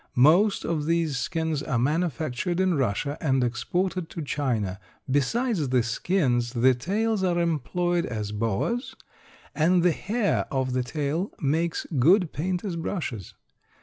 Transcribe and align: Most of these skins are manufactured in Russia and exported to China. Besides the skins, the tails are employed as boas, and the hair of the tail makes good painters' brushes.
Most 0.15 0.65
of 0.65 0.87
these 0.87 1.19
skins 1.19 1.61
are 1.61 1.77
manufactured 1.77 2.59
in 2.59 2.73
Russia 2.73 3.19
and 3.21 3.43
exported 3.43 4.09
to 4.09 4.23
China. 4.23 4.79
Besides 5.07 5.69
the 5.69 5.83
skins, 5.83 6.53
the 6.53 6.73
tails 6.73 7.23
are 7.23 7.37
employed 7.39 8.07
as 8.07 8.31
boas, 8.31 8.95
and 9.53 9.83
the 9.83 9.91
hair 9.91 10.47
of 10.49 10.73
the 10.73 10.81
tail 10.81 11.29
makes 11.39 11.85
good 11.99 12.33
painters' 12.33 12.77
brushes. 12.77 13.35